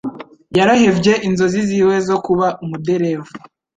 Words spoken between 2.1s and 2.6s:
kuba